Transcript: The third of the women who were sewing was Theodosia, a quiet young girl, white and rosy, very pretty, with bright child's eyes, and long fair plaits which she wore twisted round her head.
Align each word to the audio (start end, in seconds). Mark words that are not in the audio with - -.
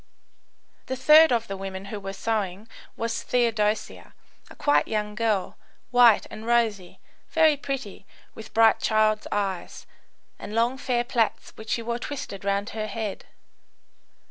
The 0.87 0.95
third 0.95 1.31
of 1.31 1.47
the 1.47 1.55
women 1.55 1.85
who 1.93 1.99
were 1.99 2.13
sewing 2.13 2.67
was 2.97 3.21
Theodosia, 3.21 4.15
a 4.49 4.55
quiet 4.55 4.87
young 4.87 5.13
girl, 5.13 5.59
white 5.91 6.25
and 6.31 6.43
rosy, 6.47 6.99
very 7.29 7.55
pretty, 7.55 8.07
with 8.33 8.51
bright 8.51 8.79
child's 8.79 9.27
eyes, 9.31 9.85
and 10.39 10.55
long 10.55 10.79
fair 10.79 11.03
plaits 11.03 11.51
which 11.55 11.69
she 11.69 11.83
wore 11.83 11.99
twisted 11.99 12.43
round 12.43 12.71
her 12.71 12.87
head. 12.87 13.25